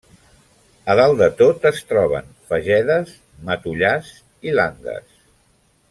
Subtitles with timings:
[0.93, 3.13] A dalt de tot es troben fagedes,
[3.51, 4.11] matollars
[4.49, 5.15] i landes.